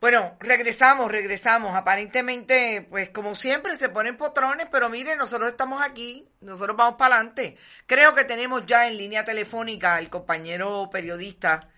Bueno, 0.00 0.36
regresamos, 0.40 1.10
regresamos. 1.10 1.76
Aparentemente, 1.76 2.86
pues 2.88 3.10
como 3.10 3.34
siempre, 3.34 3.76
se 3.76 3.90
ponen 3.90 4.16
potrones, 4.16 4.66
pero 4.70 4.88
miren, 4.88 5.18
nosotros 5.18 5.50
estamos 5.50 5.82
aquí, 5.82 6.26
nosotros 6.40 6.76
vamos 6.76 6.94
para 6.96 7.16
adelante. 7.16 7.58
Creo 7.86 8.14
que 8.14 8.24
tenemos 8.24 8.64
ya 8.64 8.88
en 8.88 8.96
línea 8.96 9.24
telefónica 9.24 9.96
al 9.96 10.08
compañero 10.08 10.88
periodista 10.90 11.68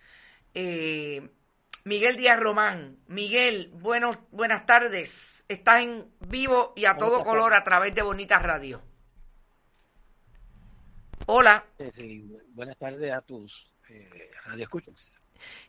eh, 0.55 1.31
Miguel 1.85 2.17
Díaz 2.17 2.39
Román. 2.39 2.99
Miguel, 3.09 3.71
bueno, 3.75 4.13
buenas 4.31 4.67
tardes. 4.67 5.45
Estás 5.49 5.83
en 5.83 6.07
vivo 6.21 6.75
y 6.77 6.85
a 6.85 6.97
todo 6.97 7.25
color 7.25 7.55
a 7.55 7.65
través 7.65 7.93
de 7.93 8.03
Bonita 8.03 8.39
Radio. 8.39 8.81
Hola. 11.27 11.65
Sí, 11.93 12.39
buenas 12.51 12.77
tardes 12.77 13.13
a 13.13 13.21
tus 13.21 13.69
eh, 13.89 14.31
radioescuchas. 14.45 15.11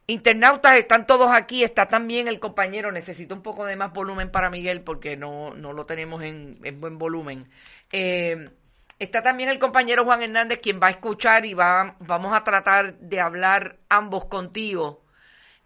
Internautas 0.05 0.76
están 0.76 1.08
todos 1.08 1.32
aquí, 1.32 1.63
está 1.63 1.88
también 1.88 2.27
el 2.27 2.41
compañero, 2.41 2.91
necesito 2.91 3.34
un 3.34 3.41
poco 3.41 3.66
de 3.66 3.77
más 3.77 3.94
volumen 3.94 4.30
para 4.30 4.49
Miguel 4.49 4.82
porque 4.82 5.16
no, 5.16 5.54
no 5.54 5.72
lo 5.72 5.86
tenemos 5.86 6.22
en, 6.23 6.59
buen 6.82 6.98
volumen. 6.98 7.49
Eh, 7.90 8.49
está 8.99 9.23
también 9.23 9.48
el 9.48 9.59
compañero 9.59 10.04
Juan 10.04 10.22
Hernández, 10.22 10.59
quien 10.59 10.82
va 10.82 10.88
a 10.88 10.91
escuchar 10.91 11.46
y 11.46 11.54
va, 11.54 11.96
vamos 11.99 12.34
a 12.34 12.44
tratar 12.44 12.96
de 12.96 13.22
hablar 13.22 13.77
ambos 13.88 14.26
contigo. 14.26 15.02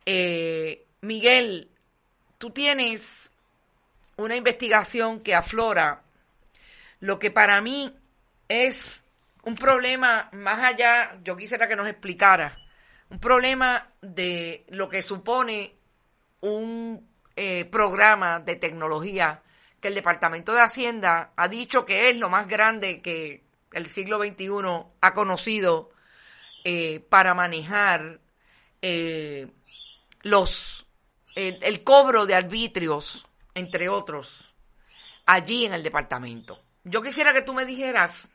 Eh, 0.05 0.85
Miguel, 1.02 1.71
tú 2.38 2.52
tienes 2.52 3.31
una 4.17 4.35
investigación 4.35 5.19
que 5.22 5.33
aflora 5.33 6.03
lo 7.00 7.17
que 7.17 7.31
para 7.31 7.59
mí 7.61 7.91
es 8.47 9.03
un 9.41 9.55
problema 9.55 10.30
más 10.31 10.63
allá, 10.63 11.17
yo 11.23 11.35
quisiera 11.35 11.67
que 11.67 11.75
nos 11.75 11.88
explicara 11.88 12.55
un 13.09 13.19
problema 13.19 13.94
de 14.02 14.66
lo 14.69 14.89
que 14.89 15.02
supone 15.02 15.75
un 16.41 17.08
eh, 17.36 17.66
programa 17.66 18.39
de 18.39 18.55
tecnología 18.55 19.41
que 19.80 19.89
el 19.89 19.95
Departamento 19.95 20.53
de 20.53 20.61
Hacienda 20.61 21.31
ha 21.35 21.47
dicho 21.47 21.85
que 21.85 22.09
es 22.09 22.17
lo 22.17 22.30
más 22.30 22.47
grande 22.47 23.02
que 23.02 23.44
el 23.72 23.89
siglo 23.89 24.17
XXI 24.19 24.50
ha 25.02 25.13
conocido 25.13 25.91
eh, 26.63 27.00
para 27.09 27.33
manejar 27.33 28.19
eh, 28.81 29.47
los 30.23 30.88
el, 31.38 31.83
cobro 31.83 32.25
de 32.25 32.33
arbitrios, 32.33 33.28
entre 33.53 33.89
otros, 33.89 34.53
allí 35.25 35.66
en 35.66 35.73
el 35.73 35.83
departamento. 35.83 36.59
Yo 36.83 37.02
quisiera 37.02 37.33
que 37.33 37.44
tú 37.44 37.53
me 37.53 37.66
dijeras 37.66 38.28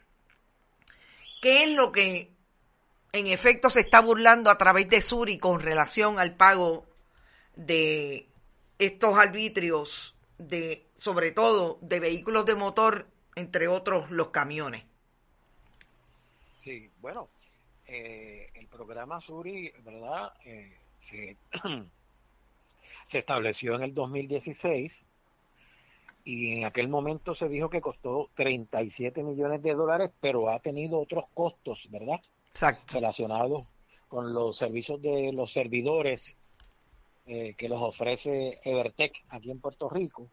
qué 1.40 1.64
es 1.64 1.70
lo 1.70 1.90
que 1.90 2.30
en 3.12 3.26
efecto 3.26 3.68
se 3.68 3.80
está 3.80 4.00
burlando 4.00 4.50
a 4.50 4.58
través 4.58 4.88
de 4.88 5.00
Suri 5.00 5.38
con 5.38 5.60
relación 5.60 6.18
al 6.18 6.34
pago 6.34 6.86
de 7.54 8.26
estos 8.78 9.18
arbitrios 9.18 10.16
de 10.38 10.86
sobre 10.96 11.32
todo 11.32 11.78
de 11.82 12.00
vehículos 12.00 12.46
de 12.46 12.54
motor, 12.54 13.06
entre 13.34 13.68
otros 13.68 14.10
los 14.10 14.28
camiones. 14.28 14.84
Sí, 16.58 16.90
bueno, 17.00 17.28
eh, 17.86 18.48
el 18.54 18.66
programa 18.68 19.20
Suri, 19.20 19.72
¿verdad? 19.84 20.32
Eh, 20.44 20.76
se, 21.00 21.36
se 23.06 23.18
estableció 23.18 23.74
en 23.74 23.82
el 23.82 23.94
2016 23.94 25.04
y 26.24 26.52
en 26.52 26.64
aquel 26.64 26.88
momento 26.88 27.34
se 27.34 27.48
dijo 27.48 27.68
que 27.68 27.80
costó 27.80 28.30
37 28.36 29.22
millones 29.24 29.60
de 29.60 29.74
dólares, 29.74 30.10
pero 30.20 30.48
ha 30.48 30.60
tenido 30.60 31.00
otros 31.00 31.24
costos, 31.34 31.88
¿verdad? 31.90 32.20
Relacionados 32.92 33.66
con 34.08 34.32
los 34.34 34.56
servicios 34.56 35.00
de 35.00 35.32
los 35.32 35.52
servidores 35.52 36.36
eh, 37.26 37.54
que 37.54 37.68
los 37.68 37.80
ofrece 37.80 38.60
Evertech 38.64 39.24
aquí 39.28 39.50
en 39.50 39.60
Puerto 39.60 39.88
Rico 39.88 40.28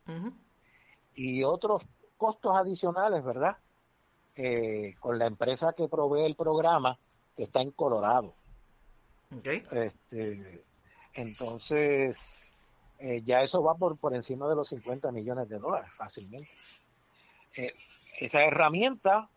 y 1.16 1.44
otros 1.44 1.84
costos 2.18 2.56
adicionales, 2.56 3.24
¿verdad? 3.24 3.57
Eh, 4.35 4.96
con 5.00 5.18
la 5.19 5.28
empresa 5.28 5.74
que 5.74 5.88
provee 5.88 6.25
el 6.25 6.35
programa 6.35 6.97
que 7.35 7.44
está 7.44 7.62
en 7.62 7.72
Colorado. 7.72 8.34
Este, 9.72 10.63
entonces, 11.13 12.51
eh, 12.97 13.22
ya 13.24 13.44
eso 13.44 13.63
va 13.63 13.75
por, 13.75 13.97
por 13.97 14.13
encima 14.13 14.50
de 14.50 14.56
los 14.56 14.69
50 14.69 15.12
millones 15.12 15.47
de 15.47 15.59
dólares 15.59 15.94
fácilmente. 15.94 16.50
esa 18.19 18.44
herramienta 18.44 19.30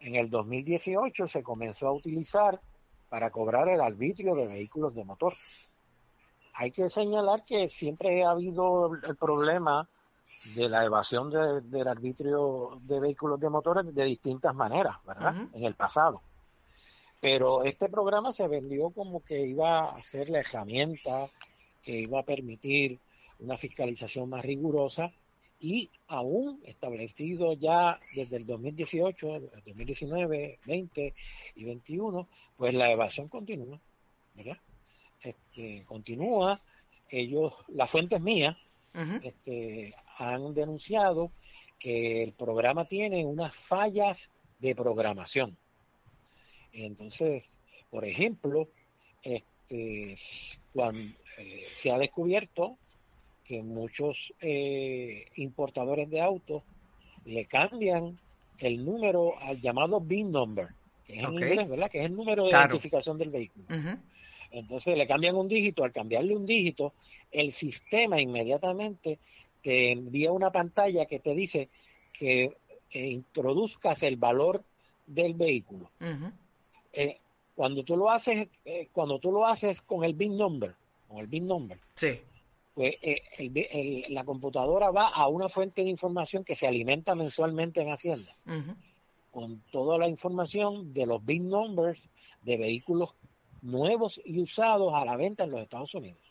en 0.00 0.14
el 0.14 0.30
2018 0.30 1.28
se 1.28 1.42
comenzó 1.42 1.88
a 1.88 1.92
utilizar 1.92 2.60
para 3.08 3.30
cobrar 3.30 3.68
el 3.68 3.80
arbitrio 3.80 4.34
de 4.34 4.46
vehículos 4.46 4.94
de 4.94 5.04
motor. 5.04 5.34
Hay 6.54 6.70
que 6.70 6.88
señalar 6.88 7.44
que 7.44 7.68
siempre 7.68 8.24
ha 8.24 8.30
habido 8.30 8.94
el 8.94 9.16
problema 9.16 9.88
de 10.54 10.68
la 10.68 10.84
evasión 10.84 11.30
del 11.30 11.88
arbitrio 11.88 12.80
de 12.82 12.98
vehículos 12.98 13.38
de 13.38 13.50
motor 13.50 13.84
de 13.84 14.04
distintas 14.04 14.54
maneras, 14.54 14.96
¿verdad? 15.06 15.34
En 15.52 15.64
el 15.64 15.74
pasado. 15.74 16.22
Pero 17.20 17.64
este 17.64 17.90
programa 17.90 18.32
se 18.32 18.48
vendió 18.48 18.90
como 18.90 19.22
que 19.22 19.46
iba 19.46 19.90
a 19.90 20.02
ser 20.02 20.30
la 20.30 20.40
herramienta 20.40 21.28
que 21.82 21.98
iba 22.00 22.20
a 22.20 22.24
permitir 22.24 22.98
una 23.40 23.56
fiscalización 23.56 24.30
más 24.30 24.42
rigurosa 24.42 25.12
y 25.60 25.90
aún 26.08 26.60
establecido 26.64 27.52
ya 27.52 28.00
desde 28.14 28.38
el 28.38 28.46
2018, 28.46 29.40
2019, 29.66 30.58
20 30.64 31.14
y 31.54 31.64
21, 31.64 32.28
pues 32.56 32.74
la 32.74 32.90
evasión 32.90 33.28
continúa, 33.28 33.78
¿verdad? 34.34 34.58
Este, 35.22 35.84
continúa, 35.84 36.62
ellos, 37.10 37.52
las 37.68 37.90
fuentes 37.90 38.20
mías, 38.20 38.56
este, 39.22 39.94
han 40.16 40.52
denunciado 40.54 41.30
que 41.78 42.22
el 42.24 42.32
programa 42.32 42.86
tiene 42.86 43.24
unas 43.24 43.54
fallas 43.54 44.30
de 44.58 44.74
programación. 44.74 45.56
Entonces, 46.72 47.44
por 47.90 48.04
ejemplo, 48.04 48.68
este, 49.22 50.16
cuando 50.72 51.00
eh, 51.38 51.62
se 51.64 51.90
ha 51.90 51.98
descubierto 51.98 52.78
que 53.50 53.64
muchos 53.64 54.32
eh, 54.40 55.26
importadores 55.34 56.08
de 56.08 56.20
autos 56.20 56.62
le 57.24 57.46
cambian 57.46 58.16
el 58.58 58.84
número 58.84 59.36
al 59.40 59.60
llamado 59.60 60.00
VIN 60.00 60.30
number, 60.30 60.68
que 61.04 61.14
es 61.14 61.24
en 61.24 61.32
inglés, 61.32 61.68
¿verdad? 61.68 61.90
Que 61.90 61.98
es 61.98 62.04
el 62.06 62.14
número 62.14 62.44
de 62.44 62.50
identificación 62.50 63.18
del 63.18 63.30
vehículo. 63.30 63.66
Entonces 64.52 64.96
le 64.96 65.04
cambian 65.04 65.34
un 65.34 65.48
dígito, 65.48 65.82
al 65.82 65.90
cambiarle 65.90 66.36
un 66.36 66.46
dígito, 66.46 66.92
el 67.32 67.52
sistema 67.52 68.20
inmediatamente 68.20 69.18
te 69.64 69.90
envía 69.90 70.30
una 70.30 70.52
pantalla 70.52 71.06
que 71.06 71.18
te 71.18 71.34
dice 71.34 71.68
que 72.12 72.56
eh, 72.92 73.06
introduzcas 73.08 74.04
el 74.04 74.14
valor 74.14 74.62
del 75.08 75.34
vehículo. 75.34 75.90
Eh, 76.92 77.18
cuando 77.56 77.82
tú 77.82 77.96
lo 77.96 78.10
haces, 78.10 78.48
cuando 78.92 79.18
tú 79.18 79.32
lo 79.32 79.44
haces 79.44 79.80
con 79.80 80.04
el 80.04 80.14
VIN 80.14 80.36
number, 80.36 80.72
con 81.08 81.18
el 81.18 81.26
VIN 81.26 81.48
number, 81.48 81.78
sí 81.96 82.20
pues 82.80 82.96
eh, 83.02 84.06
la 84.08 84.24
computadora 84.24 84.90
va 84.90 85.08
a 85.08 85.28
una 85.28 85.50
fuente 85.50 85.82
de 85.82 85.90
información 85.90 86.44
que 86.44 86.54
se 86.54 86.66
alimenta 86.66 87.14
mensualmente 87.14 87.82
en 87.82 87.90
Hacienda, 87.90 88.34
con 89.30 89.60
toda 89.70 89.98
la 89.98 90.08
información 90.08 90.94
de 90.94 91.04
los 91.04 91.22
big 91.22 91.42
numbers 91.42 92.08
de 92.40 92.56
vehículos 92.56 93.10
nuevos 93.60 94.18
y 94.24 94.40
usados 94.40 94.94
a 94.94 95.04
la 95.04 95.16
venta 95.16 95.44
en 95.44 95.50
los 95.50 95.60
Estados 95.60 95.94
Unidos. 95.94 96.22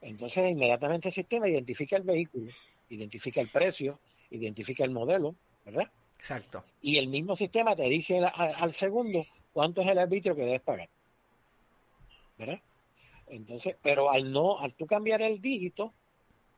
Entonces 0.00 0.50
inmediatamente 0.50 1.08
el 1.08 1.14
sistema 1.14 1.46
identifica 1.46 1.98
el 1.98 2.04
vehículo, 2.04 2.46
identifica 2.88 3.42
el 3.42 3.48
precio, 3.48 3.98
identifica 4.30 4.82
el 4.82 4.92
modelo, 4.92 5.34
¿verdad? 5.66 5.90
Exacto. 6.16 6.64
Y 6.80 6.96
el 6.96 7.08
mismo 7.08 7.36
sistema 7.36 7.76
te 7.76 7.86
dice 7.90 8.18
al 8.24 8.72
segundo 8.72 9.26
cuánto 9.52 9.82
es 9.82 9.88
el 9.88 9.98
arbitrio 9.98 10.34
que 10.34 10.46
debes 10.46 10.62
pagar. 10.62 10.88
¿Verdad? 12.38 12.60
Entonces, 13.32 13.76
pero 13.80 14.10
al 14.10 14.30
no, 14.30 14.58
al 14.58 14.74
tú 14.74 14.86
cambiar 14.86 15.22
el 15.22 15.40
dígito, 15.40 15.94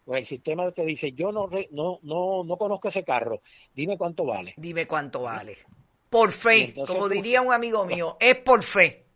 pues 0.04 0.20
el 0.22 0.26
sistema 0.26 0.70
te 0.72 0.84
dice, 0.84 1.12
yo 1.12 1.30
no, 1.30 1.48
no, 1.70 2.00
no, 2.02 2.42
no 2.42 2.56
conozco 2.56 2.88
ese 2.88 3.04
carro, 3.04 3.42
dime 3.72 3.96
cuánto 3.96 4.24
vale. 4.24 4.54
Dime 4.56 4.86
cuánto 4.86 5.22
vale. 5.22 5.56
Por 6.10 6.32
fe, 6.32 6.74
como 6.86 7.08
diría 7.08 7.42
un 7.42 7.52
amigo 7.52 7.86
mío, 7.86 8.16
es 8.18 8.36
por 8.36 8.62
fe. 8.64 9.06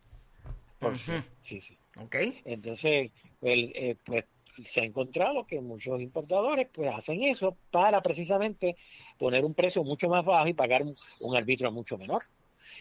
Por 0.79 0.97
fe, 0.97 1.21
sí, 1.41 1.59
sí. 1.59 1.77
Ok. 1.97 2.15
Entonces, 2.45 3.11
pues, 3.41 3.71
eh, 3.75 3.97
pues 4.05 4.23
se 4.63 4.79
ha 4.79 4.85
encontrado 4.85 5.45
que 5.45 5.59
muchos 5.59 6.01
importadores 6.01 6.67
pues 6.71 6.89
hacen 6.93 7.23
eso 7.23 7.57
para 7.71 8.01
precisamente 8.01 8.77
poner 9.17 9.43
un 9.43 9.53
precio 9.53 9.83
mucho 9.83 10.07
más 10.07 10.23
bajo 10.23 10.47
y 10.47 10.53
pagar 10.53 10.83
un, 10.83 11.35
arbitrio 11.35 11.73
mucho 11.73 11.97
menor. 11.97 12.23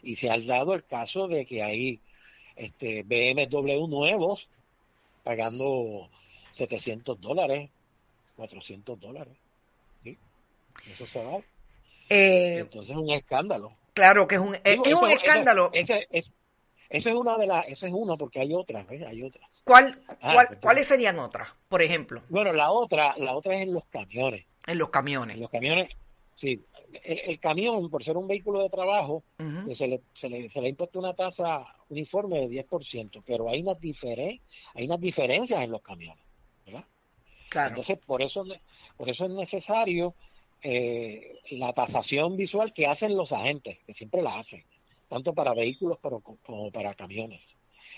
Y 0.05 0.15
se 0.15 0.31
ha 0.31 0.39
dado 0.39 0.75
el 0.75 0.85
caso 0.85 1.27
de 1.27 1.45
que 1.45 1.65
hay 1.65 2.01
este 2.55 3.03
BMW 3.03 3.89
nuevos 3.89 4.49
pagando 5.29 6.09
700 6.53 7.21
dólares, 7.21 7.69
400 8.37 8.99
dólares. 8.99 9.37
¿sí? 10.03 10.17
Eso 10.91 11.07
se 11.07 11.23
va. 11.23 11.37
Eh, 12.09 12.61
Entonces 12.61 12.93
es 12.93 12.97
un 12.97 13.11
escándalo. 13.11 13.77
Claro 13.93 14.27
que 14.27 14.37
es 14.37 14.41
un, 14.41 14.57
es, 14.65 14.79
un 14.79 15.11
escándalo. 15.11 15.69
Ese, 15.75 16.09
Eso 16.89 17.11
es 17.11 17.15
una 17.15 17.37
de 17.37 17.47
las, 17.47 17.69
eso 17.69 17.87
es 17.87 17.93
uno 17.95 18.17
porque 18.17 18.41
hay 18.41 18.55
otras, 18.55 18.87
¿ves? 18.87 19.07
Hay 19.07 19.23
otras. 19.23 19.61
¿Cuál, 19.65 20.01
ah, 20.23 20.33
cuál, 20.33 20.59
¿Cuáles 20.63 20.87
serían 20.87 21.19
otras, 21.19 21.51
por 21.69 21.83
ejemplo? 21.83 22.23
Bueno, 22.31 22.55
la 22.55 22.71
otra, 22.71 23.15
la 23.19 23.37
otra 23.37 23.55
es 23.55 23.61
en 23.65 23.75
los 23.75 23.85
camiones. 23.85 24.47
En 24.67 24.79
los 24.79 24.89
camiones. 24.89 25.35
En 25.37 25.43
los 25.43 25.51
camiones, 25.51 25.91
sí. 26.37 26.65
El, 27.05 27.39
camión, 27.39 27.91
por 27.91 28.03
ser 28.03 28.17
un 28.17 28.27
vehículo 28.27 28.63
de 28.63 28.71
trabajo, 28.71 29.23
pues 29.67 29.77
se, 29.77 29.89
le, 29.89 30.01
se, 30.15 30.31
le, 30.31 30.49
se, 30.49 30.59
le, 30.63 30.69
ha 30.69 30.71
impuesto 30.71 30.99
una 30.99 31.13
tasa 31.13 31.67
uniforme 31.91 32.41
de 32.41 32.65
10%, 32.65 33.23
pero 33.27 33.49
hay 33.49 33.63
unas, 33.63 33.81
diferen, 33.81 34.41
hay 34.75 34.87
unas 34.87 35.01
diferencias 35.01 35.63
en 35.63 35.71
los 35.71 35.83
camiones, 35.83 36.25
¿verdad? 36.67 36.85
Claro. 37.49 37.69
Entonces, 37.71 37.99
por 38.05 38.23
eso, 38.23 38.45
por 38.97 39.09
eso 39.09 39.25
es 39.25 39.31
necesario 39.31 40.15
eh, 40.63 41.39
la 41.53 41.73
tasación 41.73 42.37
visual 42.37 42.73
que 42.73 42.87
hacen 42.87 43.17
los 43.17 43.33
agentes, 43.33 43.79
que 43.87 43.95
siempre 43.95 44.23
la 44.23 44.39
hacen, 44.39 44.65
tanto 45.09 45.33
para 45.33 45.55
vehículos 45.55 45.99
como 46.43 46.71
para 46.71 46.95
camiones. 46.95 47.57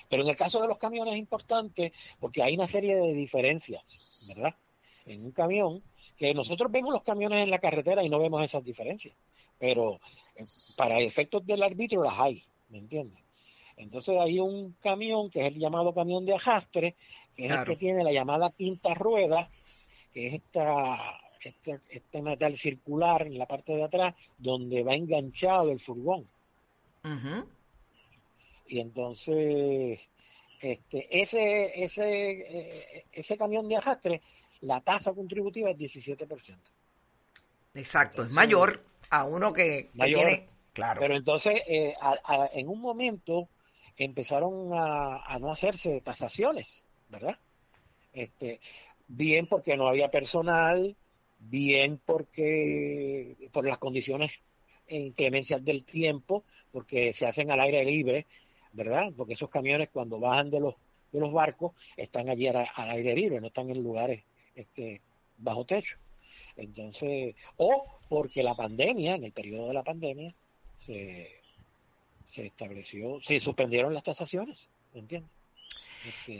Pero 0.08 0.22
en 0.22 0.28
el 0.28 0.36
caso 0.36 0.60
de 0.60 0.68
los 0.68 0.78
camiones 0.78 1.14
es 1.14 1.20
importante 1.20 1.92
porque 2.18 2.42
hay 2.42 2.54
una 2.54 2.68
serie 2.68 2.96
de 2.96 3.12
diferencias, 3.12 4.24
¿verdad? 4.28 4.54
En 5.06 5.24
un 5.24 5.32
camión, 5.32 5.82
que 6.16 6.34
nosotros 6.34 6.70
vemos 6.70 6.92
los 6.92 7.02
camiones 7.02 7.42
en 7.42 7.50
la 7.50 7.58
carretera 7.58 8.04
y 8.04 8.10
no 8.10 8.18
vemos 8.18 8.42
esas 8.42 8.62
diferencias, 8.62 9.16
pero 9.58 10.00
eh, 10.36 10.46
para 10.76 11.00
efectos 11.00 11.46
del 11.46 11.62
árbitro 11.62 12.02
las 12.02 12.18
hay, 12.18 12.44
¿me 12.68 12.78
entiendes? 12.78 13.18
Entonces 13.80 14.16
hay 14.18 14.38
un 14.38 14.72
camión 14.82 15.30
que 15.30 15.40
es 15.40 15.46
el 15.46 15.58
llamado 15.58 15.94
camión 15.94 16.26
de 16.26 16.34
ajastre, 16.34 16.96
que 17.34 17.46
es 17.46 17.52
el 17.52 17.64
que 17.64 17.76
tiene 17.76 18.04
la 18.04 18.12
llamada 18.12 18.50
pinta 18.50 18.94
rueda, 18.94 19.48
que 20.12 20.26
es 20.26 20.34
esta 20.34 20.98
este, 21.42 21.80
este, 21.88 22.20
metal 22.20 22.56
circular 22.56 23.22
en 23.22 23.38
la 23.38 23.46
parte 23.46 23.72
de 23.72 23.82
atrás 23.82 24.14
donde 24.36 24.82
va 24.82 24.94
enganchado 24.94 25.72
el 25.72 25.80
furgón. 25.80 26.28
Y 28.66 28.80
entonces, 28.80 30.08
este, 30.60 31.20
ese, 31.22 31.82
ese, 31.82 32.30
eh, 32.30 33.04
ese 33.10 33.38
camión 33.38 33.66
de 33.68 33.76
arrastre, 33.76 34.20
la 34.60 34.82
tasa 34.82 35.14
contributiva 35.14 35.70
es 35.70 35.78
17%. 35.78 36.58
Exacto, 37.72 38.24
es 38.24 38.30
mayor 38.30 38.84
a 39.08 39.24
uno 39.24 39.52
que, 39.52 39.90
tiene... 39.94 40.48
Claro. 40.72 41.00
Pero 41.00 41.16
entonces, 41.16 41.62
eh, 41.66 41.94
en 42.52 42.68
un 42.68 42.80
momento 42.80 43.48
empezaron 44.04 44.72
a, 44.72 45.22
a 45.24 45.38
no 45.38 45.50
hacerse 45.50 46.00
tasaciones, 46.00 46.84
¿verdad? 47.08 47.38
Este, 48.12 48.60
bien 49.08 49.46
porque 49.46 49.76
no 49.76 49.88
había 49.88 50.10
personal, 50.10 50.96
bien 51.38 52.00
porque 52.04 53.36
por 53.52 53.66
las 53.66 53.78
condiciones 53.78 54.40
inclemencias 54.88 55.64
del 55.64 55.84
tiempo, 55.84 56.44
porque 56.72 57.12
se 57.12 57.26
hacen 57.26 57.50
al 57.50 57.60
aire 57.60 57.84
libre, 57.84 58.26
¿verdad? 58.72 59.12
Porque 59.16 59.34
esos 59.34 59.48
camiones 59.48 59.88
cuando 59.88 60.18
bajan 60.18 60.50
de 60.50 60.60
los 60.60 60.74
de 61.12 61.20
los 61.20 61.32
barcos 61.32 61.72
están 61.96 62.28
allí 62.28 62.46
al, 62.46 62.68
aire 62.76 63.14
libre, 63.14 63.40
no 63.40 63.48
están 63.48 63.70
en 63.70 63.82
lugares 63.82 64.22
este, 64.54 65.00
bajo 65.38 65.64
techo. 65.64 65.98
Entonces, 66.56 67.34
o 67.56 67.84
porque 68.08 68.42
la 68.42 68.54
pandemia, 68.54 69.14
en 69.14 69.24
el 69.24 69.32
periodo 69.32 69.68
de 69.68 69.74
la 69.74 69.82
pandemia, 69.82 70.34
se, 70.74 71.39
se 72.30 72.46
estableció, 72.46 73.20
se 73.20 73.40
suspendieron 73.40 73.92
las 73.92 74.04
tasaciones, 74.04 74.70
¿me 74.94 75.00
entiendes? 75.00 75.30
Este, 76.06 76.38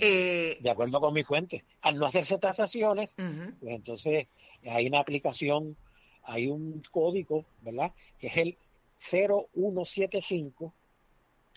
eh, 0.53 0.59
de 0.61 0.71
acuerdo 0.71 1.01
con 1.01 1.13
mi 1.13 1.23
fuente. 1.23 1.65
Al 1.83 1.99
no 1.99 2.07
hacerse 2.07 2.39
tasaciones, 2.39 3.15
pues 3.15 3.75
entonces 3.75 4.29
hay 4.65 4.87
una 4.87 5.01
aplicación, 5.01 5.77
hay 6.23 6.47
un 6.47 6.83
código, 6.91 7.45
¿verdad? 7.61 7.93
Que 8.19 8.29
es 8.29 8.37
el 8.37 8.57
0175, 8.99 10.73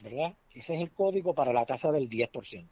¿verdad? 0.02 0.34
Ese 0.54 0.76
es 0.76 0.82
el 0.82 0.92
código 0.92 1.34
para 1.34 1.54
la 1.54 1.66
tasa 1.66 1.92
del 1.92 2.10
10%. 2.10 2.68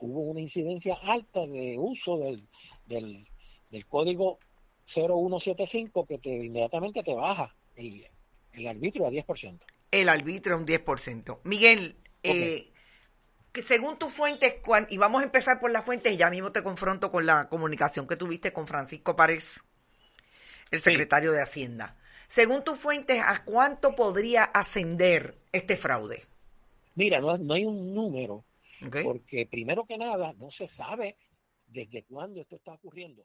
hubo 0.00 0.20
una 0.20 0.40
incidencia 0.40 0.94
alta 0.94 1.46
de 1.46 1.76
uso 1.78 2.18
del, 2.18 2.46
del, 2.86 3.26
del 3.70 3.86
código 3.86 4.38
0175 4.86 6.06
que 6.06 6.18
te 6.18 6.30
inmediatamente 6.30 7.02
te 7.02 7.14
baja 7.14 7.54
el, 7.76 8.06
el 8.52 8.66
arbitrio 8.66 9.06
a 9.06 9.10
10%. 9.10 9.58
El 9.90 10.08
arbitrio 10.08 10.56
un 10.56 10.66
10%. 10.66 11.40
Miguel, 11.44 11.96
eh, 12.22 12.72
que 13.52 13.62
según 13.62 13.98
tus 13.98 14.12
fuentes, 14.12 14.56
y 14.90 14.98
vamos 14.98 15.22
a 15.22 15.24
empezar 15.24 15.60
por 15.60 15.70
las 15.70 15.84
fuentes, 15.84 16.12
y 16.12 16.16
ya 16.16 16.30
mismo 16.30 16.52
te 16.52 16.62
confronto 16.62 17.10
con 17.10 17.26
la 17.26 17.48
comunicación 17.48 18.06
que 18.06 18.16
tuviste 18.16 18.52
con 18.52 18.66
Francisco 18.66 19.16
Párez, 19.16 19.60
el 20.70 20.80
secretario 20.80 21.32
de 21.32 21.42
Hacienda. 21.42 21.96
Según 22.28 22.62
tus 22.62 22.78
fuentes, 22.78 23.20
¿a 23.24 23.42
cuánto 23.44 23.94
podría 23.94 24.44
ascender 24.44 25.34
este 25.52 25.76
fraude? 25.76 26.24
Mira, 26.94 27.20
no, 27.20 27.38
no 27.38 27.54
hay 27.54 27.64
un 27.64 27.94
número, 27.94 28.44
porque 29.02 29.46
primero 29.46 29.86
que 29.86 29.96
nada 29.96 30.34
no 30.34 30.50
se 30.50 30.68
sabe 30.68 31.16
desde 31.66 32.04
cuándo 32.04 32.40
esto 32.40 32.56
está 32.56 32.72
ocurriendo. 32.72 33.24